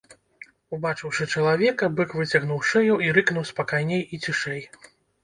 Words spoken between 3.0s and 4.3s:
і рыкнуў спакайней і